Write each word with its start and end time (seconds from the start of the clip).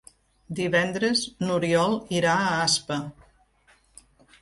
Divendres 0.59 1.21
n'Oriol 1.45 1.95
irà 2.23 2.35
a 2.49 2.59
Aspa. 2.65 3.01